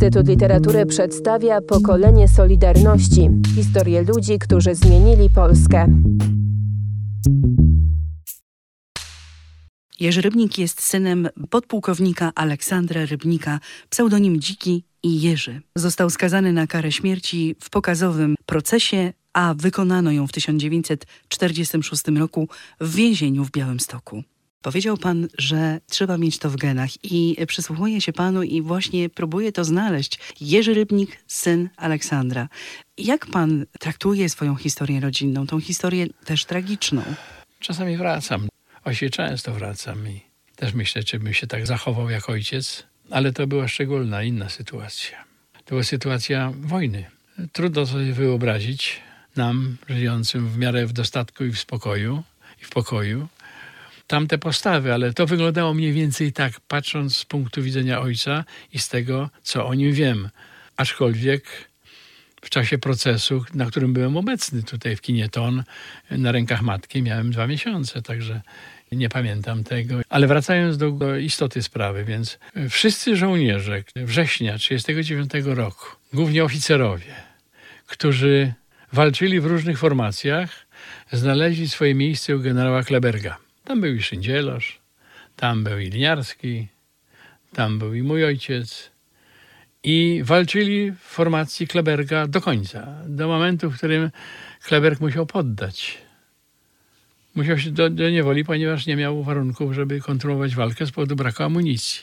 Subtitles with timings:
[0.00, 6.02] Instytut Literatury przedstawia pokolenie Solidarności historię ludzi, którzy zmienili Polskę.
[10.00, 13.60] Jerzy Rybnik jest synem podpułkownika Aleksandra Rybnika,
[13.90, 15.60] pseudonim Dziki i Jerzy.
[15.76, 22.48] Został skazany na karę śmierci w pokazowym procesie, a wykonano ją w 1946 roku
[22.80, 24.22] w więzieniu w Białymstoku.
[24.62, 29.52] Powiedział pan, że trzeba mieć to w genach i przysłuchuję się panu i właśnie próbuję
[29.52, 30.18] to znaleźć.
[30.40, 32.48] Jerzy Rybnik, syn Aleksandra.
[32.98, 37.02] Jak pan traktuje swoją historię rodzinną, tą historię też tragiczną?
[37.60, 38.48] Czasami wracam.
[38.84, 40.20] Właściwie często wracam i
[40.56, 45.24] też myślę, czy bym się tak zachował jak ojciec, ale to była szczególna, inna sytuacja.
[45.52, 47.04] To była sytuacja wojny.
[47.52, 49.00] Trudno sobie wyobrazić
[49.36, 52.22] nam, żyjącym w miarę w dostatku i w spokoju,
[52.62, 53.28] i w pokoju,
[54.10, 58.88] tamte postawy, ale to wyglądało mniej więcej tak, patrząc z punktu widzenia ojca i z
[58.88, 60.28] tego, co o nim wiem.
[60.76, 61.44] Aczkolwiek
[62.42, 65.62] w czasie procesu, na którym byłem obecny tutaj w kinie Ton,
[66.10, 68.40] na rękach matki miałem dwa miesiące, także
[68.92, 70.00] nie pamiętam tego.
[70.08, 72.38] Ale wracając do, do istoty sprawy, więc
[72.70, 77.14] wszyscy żołnierze września 1939 roku, głównie oficerowie,
[77.86, 78.54] którzy
[78.92, 80.66] walczyli w różnych formacjach,
[81.12, 83.49] znaleźli swoje miejsce u generała Kleberga.
[83.70, 84.78] Tam był i Szyndzielosz,
[85.36, 86.66] tam był i Liniarski,
[87.52, 88.90] tam był i mój ojciec.
[89.82, 94.10] I walczyli w formacji Kleberga do końca, do momentu, w którym
[94.62, 95.98] Kleberg musiał poddać.
[97.34, 101.42] Musiał się do, do niewoli, ponieważ nie miał warunków, żeby kontynuować walkę z powodu braku
[101.42, 102.00] amunicji.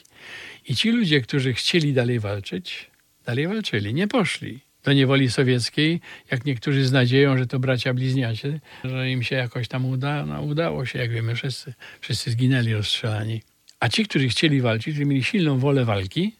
[0.67, 2.91] I ci ludzie, którzy chcieli dalej walczyć,
[3.25, 8.59] dalej walczyli, nie poszli do niewoli sowieckiej, jak niektórzy z nadzieją, że to bracia bliźniacy,
[8.83, 13.41] że im się jakoś tam uda, no, udało się, jak wiemy, wszyscy, wszyscy zginęli rozstrzelani.
[13.79, 16.35] A ci, którzy chcieli walczyć, którzy mieli silną wolę walki,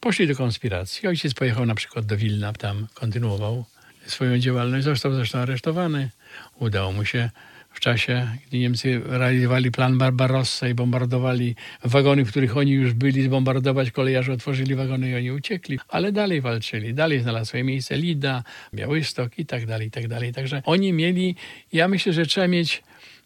[0.00, 1.08] poszli do konspiracji.
[1.08, 3.64] Ojciec pojechał na przykład do Wilna, tam kontynuował
[4.06, 6.10] swoją działalność, został zresztą aresztowany.
[6.58, 7.30] Udało mu się
[7.76, 11.54] w czasie, gdy Niemcy realizowali plan Barbarossa i bombardowali
[11.84, 16.40] wagony, w których oni już byli, zbombardować kolejarze, otworzyli wagony i oni uciekli, ale dalej
[16.40, 18.44] walczyli, dalej znalazł swoje miejsce Lida,
[18.74, 20.32] Białystok i tak dalej, i tak dalej.
[20.32, 21.36] Także oni mieli,
[21.72, 22.82] ja myślę, że trzeba mieć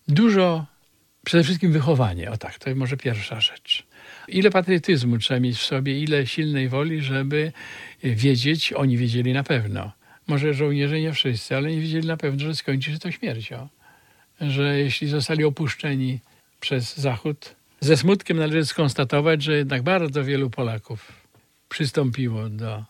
[0.08, 0.66] dużo,
[1.24, 3.86] przede wszystkim wychowanie, o tak, to może pierwsza rzecz.
[4.28, 7.52] Ile patriotyzmu trzeba mieć w sobie, ile silnej woli, żeby
[8.02, 9.92] wiedzieć, oni wiedzieli na pewno,
[10.26, 13.68] może żołnierze nie wszyscy, ale nie wiedzieli na pewno, że skończy się to śmiercią
[14.40, 16.20] że jeśli zostali opuszczeni
[16.60, 21.12] przez Zachód, ze smutkiem należy skonstatować, że jednak bardzo wielu Polaków
[21.68, 22.84] przystąpiło do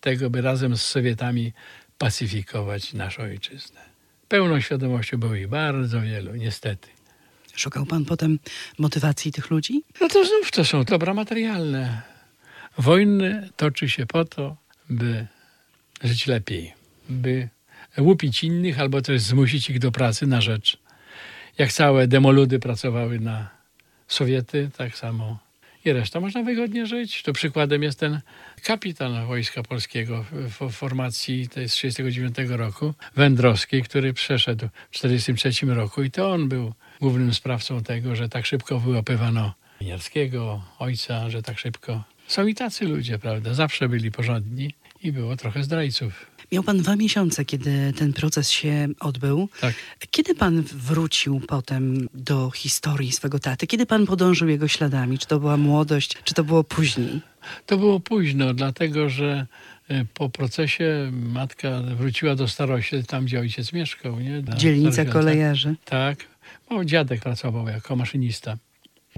[0.00, 1.52] tego, by razem z Sowietami
[1.98, 3.80] pacyfikować naszą ojczyznę.
[4.28, 6.88] Pełną świadomością było ich bardzo wielu, niestety.
[7.56, 8.38] Szukał pan potem
[8.78, 9.82] motywacji tych ludzi?
[10.00, 12.02] No to znów to są dobra materialne.
[12.78, 14.56] Wojny toczy się po to,
[14.90, 15.26] by
[16.02, 16.74] żyć lepiej,
[17.08, 17.48] by
[17.98, 20.78] łupić innych albo też zmusić ich do pracy na rzecz.
[21.58, 23.50] Jak całe demoludy pracowały na
[24.08, 25.38] Sowiety, tak samo
[25.84, 27.22] i reszta można wygodnie żyć.
[27.22, 28.20] To przykładem jest ten
[28.62, 36.02] kapitan Wojska Polskiego w formacji to jest 1939 roku, Wędrowskiej, który przeszedł w 1943 roku
[36.02, 41.58] i to on był głównym sprawcą tego, że tak szybko wyłapywano Winiarskiego, ojca, że tak
[41.58, 42.04] szybko.
[42.26, 43.54] Są i tacy ludzie, prawda?
[43.54, 46.26] Zawsze byli porządni i było trochę zdrajców.
[46.52, 49.48] Miał pan dwa miesiące, kiedy ten proces się odbył.
[49.60, 49.74] Tak.
[50.10, 53.66] Kiedy pan wrócił potem do historii swego taty?
[53.66, 55.18] Kiedy pan podążył jego śladami?
[55.18, 57.20] Czy to była młodość, czy to było później?
[57.66, 59.46] To było późno, dlatego że
[59.88, 64.20] e, po procesie matka wróciła do starości, tam gdzie ojciec mieszkał.
[64.20, 64.42] Nie?
[64.42, 65.74] Na Dzielnica kolejarzy.
[65.84, 66.18] Tak.
[66.68, 68.56] O, dziadek pracował jako maszynista.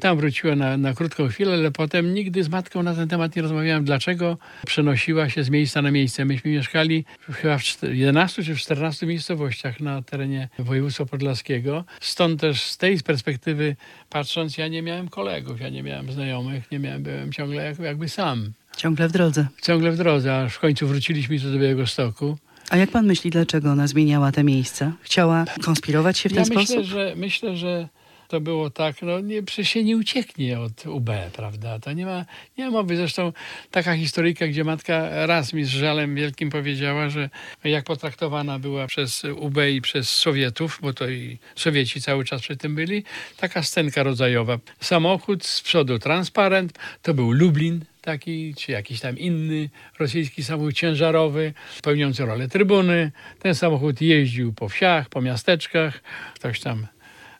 [0.01, 3.43] Tam wróciła na, na krótką chwilę, ale potem nigdy z matką na ten temat nie
[3.43, 6.25] rozmawiałem, dlaczego przenosiła się z miejsca na miejsce.
[6.25, 11.85] Myśmy mieszkali chyba w 11 czy w 14 miejscowościach na terenie województwa podlaskiego.
[12.01, 13.77] Stąd też z tej perspektywy
[14.11, 18.53] patrząc, ja nie miałem kolegów, ja nie miałem znajomych, nie miałem, byłem ciągle jakby sam.
[18.77, 19.47] Ciągle w drodze.
[19.63, 22.39] Ciągle w drodze, aż w końcu wróciliśmy do Białego Stoku.
[22.71, 24.93] A jak pan myśli, dlaczego ona zmieniała te miejsca?
[25.03, 26.77] Chciała konspirować się w ten ja sposób?
[26.77, 27.89] Myślę, że, myślę, że
[28.29, 31.79] to było tak, no nie, przecież się nie ucieknie od UB, prawda?
[31.79, 32.25] To nie ma,
[32.59, 32.97] nie ma mowy.
[32.97, 33.33] Zresztą
[33.71, 37.31] taka historyjka, gdzie matka raz mi z żalem wielkim powiedziała, że
[37.65, 42.57] jak potraktowana była przez UB i przez Sowietów, bo to i Sowieci cały czas przy
[42.57, 43.05] tym byli,
[43.37, 44.59] taka scenka rodzajowa.
[44.81, 51.53] Samochód z przodu transparent, to był Lublin, taki, czy jakiś tam inny rosyjski samochód ciężarowy,
[51.83, 53.13] pełniący rolę trybuny.
[53.39, 56.03] Ten samochód jeździł po wsiach, po miasteczkach,
[56.35, 56.87] ktoś tam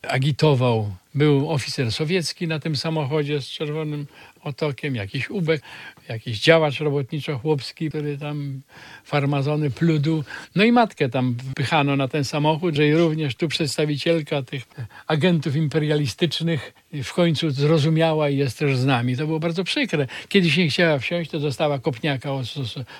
[0.09, 4.07] agitował Był oficer sowiecki na tym samochodzie z czerwonym
[4.45, 5.63] otokiem, jakiś ubek,
[6.09, 8.61] jakiś działacz robotniczo-chłopski, który tam
[9.05, 10.25] farmazony pludu.
[10.55, 14.65] No i matkę tam wpychano na ten samochód, że i również tu przedstawicielka tych
[15.07, 16.73] agentów imperialistycznych
[17.05, 19.17] w końcu zrozumiała i jest też z nami.
[19.17, 20.07] To było bardzo przykre.
[20.29, 22.47] Kiedyś nie chciała wsiąść, to dostała kopniaka od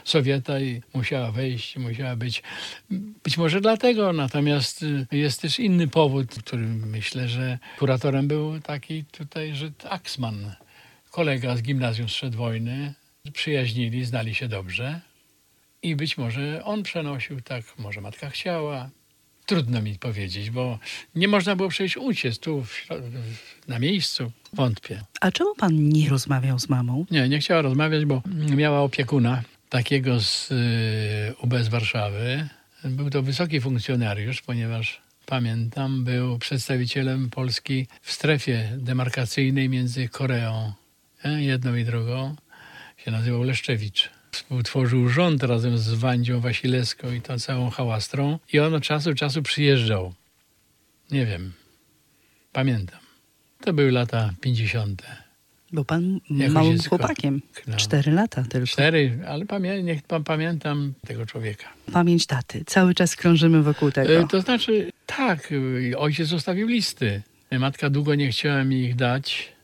[0.05, 2.43] Sowieta i musiała wejść, musiała być.
[3.25, 7.59] Być może dlatego, natomiast y, jest też inny powód, który myślę, że
[8.05, 10.55] kuratorem był taki tutaj Żyd Axman
[11.11, 12.95] kolega z gimnazjum sprzed wojny,
[13.33, 15.01] przyjaźnili, znali się dobrze
[15.83, 18.91] i być może on przenosił tak, może matka chciała.
[19.47, 20.79] Trudno mi powiedzieć, bo
[21.15, 22.89] nie można było przejść uciec tu w,
[23.69, 24.33] na miejscu.
[24.53, 25.01] Wątpię.
[25.21, 27.07] A czemu pan nie rozmawiał z mamą?
[27.11, 28.23] Nie, nie chciała rozmawiać, bo
[28.57, 32.49] miała opiekuna takiego z y, UB z Warszawy.
[32.85, 40.73] Był to wysoki funkcjonariusz, ponieważ pamiętam, był przedstawicielem Polski w strefie demarkacyjnej między Koreą
[41.25, 42.37] jedną i drugą,
[42.97, 44.11] się nazywał Leszczewicz.
[44.33, 49.17] Współtworzył rząd razem z Wandzią Wasilewską i tą całą hałastrą i on od czasu do
[49.17, 50.15] czasu przyjeżdżał.
[51.11, 51.53] Nie wiem,
[52.53, 53.01] pamiętam.
[53.61, 55.03] To były lata 50.
[55.75, 57.43] Bo pan jako małym chłopakiem.
[57.77, 58.67] Cztery lata tylko.
[58.67, 61.67] Cztery, ale pamię niech pan pamiętam tego człowieka.
[61.93, 62.65] Pamięć taty.
[62.67, 64.13] Cały czas krążymy wokół tego.
[64.13, 65.53] E, to znaczy, tak,
[65.97, 67.23] ojciec zostawił listy.
[67.59, 69.55] Matka długo nie chciała mi ich dać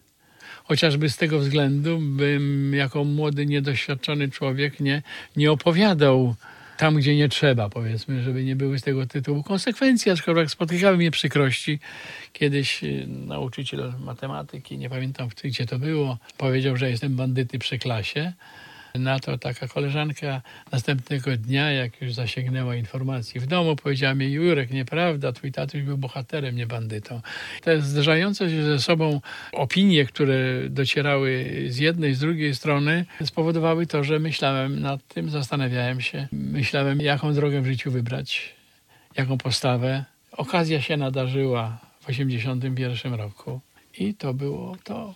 [0.70, 5.02] chociażby z tego względu, bym jako młody, niedoświadczony człowiek nie,
[5.36, 6.34] nie opowiadał
[6.80, 11.10] tam, gdzie nie trzeba, powiedzmy, żeby nie były z tego tytułu konsekwencji, aczkolwiek spotykały mnie
[11.10, 11.78] przykrości.
[12.32, 18.32] Kiedyś y, nauczyciel matematyki, nie pamiętam gdzie to było, powiedział, że jestem bandyty przy klasie.
[18.94, 20.42] Na to taka koleżanka
[20.72, 25.98] następnego dnia, jak już zasięgnęła informacji w domu, powiedziała mi, Jurek, nieprawda, twój tatuś był
[25.98, 27.20] bohaterem, nie bandytą.
[27.62, 29.20] Te zderzające się ze sobą
[29.52, 30.36] opinie, które
[30.68, 37.00] docierały z jednej, z drugiej strony, spowodowały to, że myślałem nad tym, zastanawiałem się, myślałem,
[37.00, 38.54] jaką drogę w życiu wybrać,
[39.16, 40.04] jaką postawę.
[40.32, 43.60] Okazja się nadarzyła w 1981 roku
[43.98, 45.14] i to było to.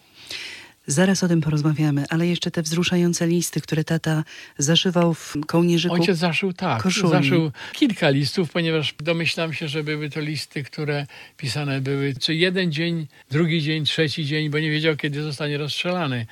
[0.87, 4.25] Zaraz o tym porozmawiamy, ale jeszcze te wzruszające listy, które tata
[4.59, 5.95] zaszywał w kołnierzyku.
[5.95, 6.83] Ojciec zaszył, tak.
[6.83, 7.13] Koszuli.
[7.13, 12.73] Zaszył kilka listów, ponieważ domyślam się, że były to listy, które pisane były czy jeden
[12.73, 16.27] dzień, drugi dzień, trzeci dzień, bo nie wiedział, kiedy zostanie rozstrzelany.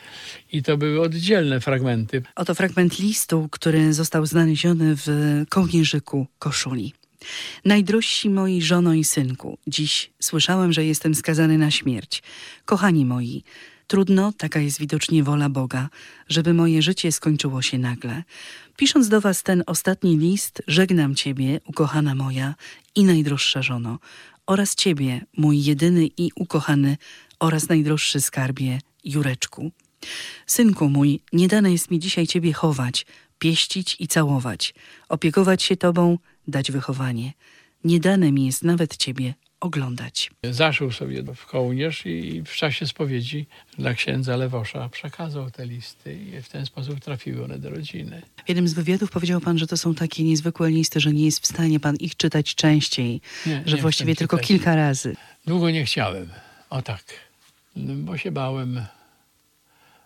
[0.53, 2.23] I to były oddzielne fragmenty.
[2.37, 5.09] Oto fragment listu, który został znaleziony w
[5.49, 6.93] kołnierzyku koszuli.
[7.65, 12.23] Najdrożsi moi żono i synku, dziś słyszałem, że jestem skazany na śmierć.
[12.65, 13.45] Kochani moi,
[13.93, 15.89] Trudno, taka jest widocznie wola Boga,
[16.29, 18.23] żeby moje życie skończyło się nagle.
[18.77, 22.55] Pisząc do was ten ostatni list, żegnam ciebie, ukochana moja
[22.95, 23.99] i najdroższa żono,
[24.47, 26.97] oraz ciebie, mój jedyny i ukochany
[27.41, 29.71] oraz najdroższy skarbie, Jureczku.
[30.47, 33.07] Synku mój, nie dane jest mi dzisiaj ciebie chować,
[33.39, 34.75] pieścić i całować,
[35.09, 36.19] opiekować się tobą,
[36.49, 37.33] dać wychowanie.
[37.85, 40.31] Nie dane mi jest nawet ciebie oglądać.
[40.51, 43.47] Zaszył sobie w kołnierz i w czasie spowiedzi
[43.79, 48.23] dla księdza Lewosza przekazał te listy i w ten sposób trafiły one do rodziny.
[48.45, 51.41] W jednym z wywiadów powiedział pan, że to są takie niezwykłe listy, że nie jest
[51.41, 54.49] w stanie pan ich czytać częściej, nie, że nie właściwie tylko czytać.
[54.49, 55.17] kilka razy.
[55.47, 56.29] Długo nie chciałem.
[56.71, 57.05] O tak.
[57.77, 58.85] Bo się bałem.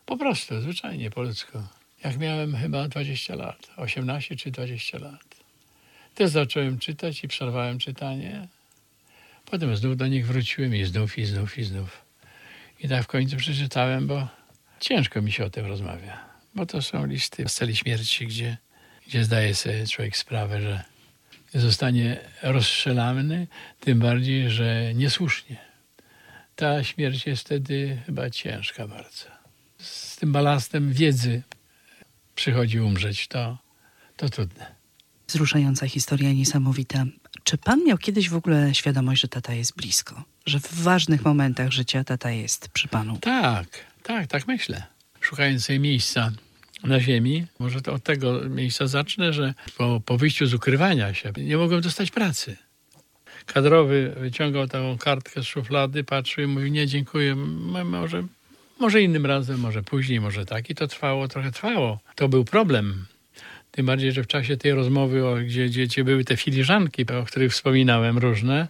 [0.06, 1.58] Po prostu, zwyczajnie po ludzku.
[2.04, 5.36] Jak miałem chyba 20 lat, 18 czy 20 lat.
[6.14, 8.48] Też zacząłem czytać i przerwałem czytanie
[9.50, 12.04] Potem znów do nich wróciłem i znów, i znów, i znów.
[12.80, 14.28] I tak w końcu przeczytałem, bo
[14.80, 16.24] ciężko mi się o tym rozmawia.
[16.54, 18.56] Bo to są listy z celi śmierci, gdzie,
[19.06, 20.84] gdzie zdaje sobie człowiek sprawę, że
[21.54, 23.46] zostanie rozstrzelany,
[23.80, 25.56] tym bardziej, że niesłusznie.
[26.56, 29.26] Ta śmierć jest wtedy chyba ciężka bardzo.
[29.78, 31.42] Z tym balastem wiedzy
[32.34, 33.58] przychodzi umrzeć, to,
[34.16, 34.74] to trudne.
[35.28, 37.04] Wzruszająca historia, niesamowita.
[37.46, 40.22] Czy pan miał kiedyś w ogóle świadomość, że tata jest blisko?
[40.46, 43.18] Że w ważnych momentach życia tata jest przy panu?
[43.20, 43.66] Tak,
[44.02, 44.82] tak, tak myślę.
[45.20, 46.32] Szukając sobie miejsca
[46.84, 51.32] na ziemi, może to od tego miejsca zacznę, że po, po wyjściu z ukrywania się
[51.36, 52.56] nie mogłem dostać pracy.
[53.46, 57.34] Kadrowy wyciągał taką kartkę z szuflady, patrzył i mówił, nie dziękuję,
[57.84, 58.22] może,
[58.78, 60.70] może innym razem, może później, może tak.
[60.70, 61.98] I to trwało, trochę trwało.
[62.14, 63.06] To był problem
[63.76, 68.18] tym bardziej, że w czasie tej rozmowy, gdzie, gdzie, były te filiżanki, o których wspominałem
[68.18, 68.68] różne,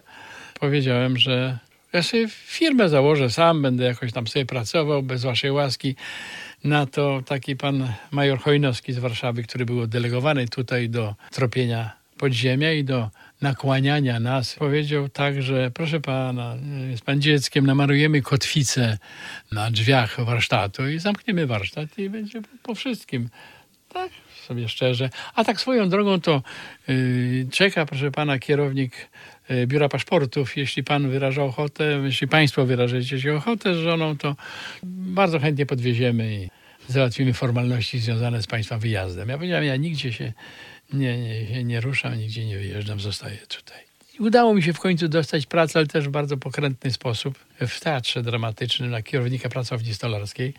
[0.59, 1.57] powiedziałem, że
[1.93, 5.95] ja sobie firmę założę sam, będę jakoś tam sobie pracował bez waszej łaski.
[6.63, 12.73] Na to taki pan major Chojnowski z Warszawy, który był delegowany tutaj do tropienia podziemia
[12.73, 13.09] i do
[13.41, 16.55] nakłaniania nas powiedział tak, że proszę pana,
[16.89, 18.97] jest pan dzieckiem, namarujemy kotwicę
[19.51, 23.29] na drzwiach warsztatu i zamkniemy warsztat i będzie po wszystkim.
[23.93, 24.11] Tak
[24.47, 25.09] sobie szczerze.
[25.35, 26.41] A tak swoją drogą to
[26.87, 29.09] yy, czeka, proszę pana, kierownik
[29.49, 30.57] yy, biura paszportów.
[30.57, 34.35] Jeśli pan wyraża ochotę, jeśli państwo wyrażacie się ochotę z żoną, to
[34.83, 36.49] bardzo chętnie podwieziemy i
[36.87, 39.29] załatwimy formalności związane z państwa wyjazdem.
[39.29, 40.33] Ja powiedziałem, ja nigdzie się
[40.93, 41.17] nie,
[41.49, 43.86] nie, nie ruszam, nigdzie nie wyjeżdżam, zostaję tutaj.
[44.19, 47.79] I udało mi się w końcu dostać pracę, ale też w bardzo pokrętny sposób w
[47.79, 50.53] teatrze dramatycznym na kierownika pracowni stolarskiej.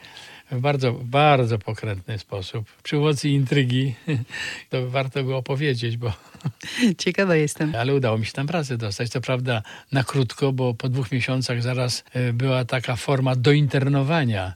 [0.51, 2.65] W bardzo, bardzo pokrętny sposób.
[2.83, 3.95] Przy pomocy intrygi
[4.71, 6.13] to warto było powiedzieć, bo
[6.99, 7.75] Ciekawa jestem.
[7.79, 9.11] ale udało mi się tam pracę dostać.
[9.11, 9.63] To prawda
[9.93, 14.55] na krótko, bo po dwóch miesiącach zaraz e, była taka forma dointernowania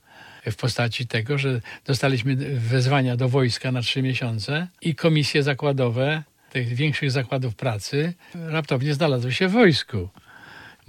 [0.51, 6.69] w postaci tego, że dostaliśmy wezwania do wojska na trzy miesiące i komisje zakładowe tych
[6.69, 10.09] większych zakładów pracy raptownie znalazły się w wojsku.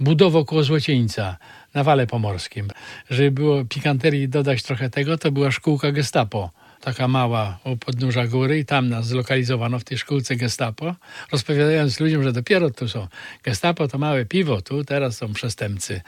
[0.00, 1.36] Budowo koło Złocieńca
[1.74, 2.68] na Wale Pomorskim.
[3.10, 6.50] Żeby było pikanterii dodać trochę tego, to była szkółka gestapo.
[6.84, 10.94] Taka mała u podnóża góry i tam nas zlokalizowano w tej szkółce gestapo,
[11.32, 13.08] rozpowiadając ludziom, że dopiero tu są
[13.42, 16.00] gestapo, to małe piwo, tu teraz są przestępcy,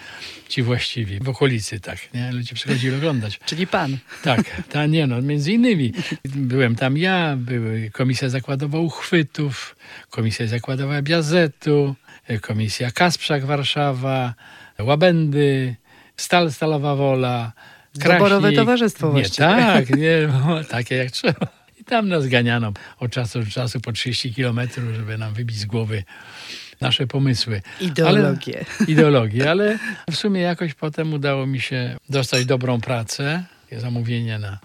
[0.48, 2.32] ci właściwi, w okolicy tak, nie?
[2.32, 3.38] Ludzie przychodzili oglądać.
[3.46, 3.98] Czyli pan.
[4.22, 5.92] Tak, ta nie no, między innymi
[6.24, 9.76] byłem tam ja, były komisja zakładowa uchwytów,
[10.10, 11.94] komisja zakładowa Biazetu,
[12.40, 14.34] komisja Kasprzak Warszawa,
[14.78, 15.76] Łabędy,
[16.16, 17.52] Stal Stalowa Wola,
[17.98, 18.56] Doborowe Kraśnik.
[18.60, 19.48] towarzystwo Nie, właściwie.
[19.48, 20.28] tak, nie,
[20.68, 21.46] takie jak trzeba.
[21.80, 25.64] I tam nas ganiano od czasu do czasu po 30 kilometrów, żeby nam wybić z
[25.64, 26.04] głowy
[26.80, 27.62] nasze pomysły.
[27.80, 28.64] Ideologię.
[28.78, 29.78] Ale, ideologię, ale
[30.10, 34.58] w sumie jakoś potem udało mi się dostać dobrą pracę, zamówienie na,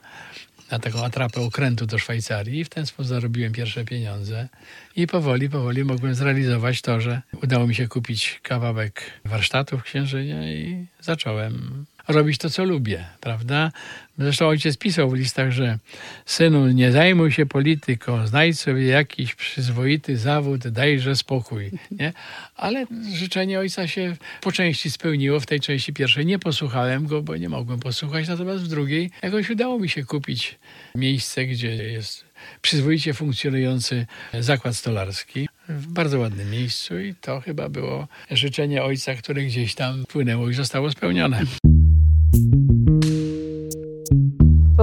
[0.72, 4.48] na taką atrapę okrętu do Szwajcarii i w ten sposób zarobiłem pierwsze pieniądze
[4.96, 10.56] i powoli, powoli mogłem zrealizować to, że udało mi się kupić kawałek warsztatu w Księżynie
[10.56, 13.72] i zacząłem robić to, co lubię, prawda?
[14.18, 15.78] Zresztą ojciec pisał w listach, że
[16.26, 22.14] synu, nie zajmuj się polityką, znajdź sobie jakiś przyzwoity zawód, dajże spokój, nie?
[22.56, 27.38] Ale życzenie ojca się po części spełniło, w tej części pierwszej nie posłuchałem go, bo
[27.38, 30.60] nie mogłem posłuchać, natomiast w drugiej jakoś udało mi się kupić
[30.96, 32.26] miejsce, gdzie jest
[32.62, 34.06] przyzwoicie funkcjonujący
[34.40, 40.06] zakład stolarski w bardzo ładnym miejscu i to chyba było życzenie ojca, które gdzieś tam
[40.06, 41.42] płynęło i zostało spełnione.